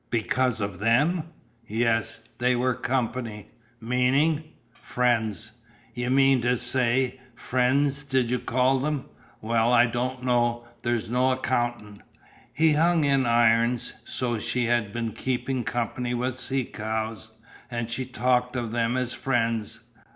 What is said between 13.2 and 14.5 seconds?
irons. So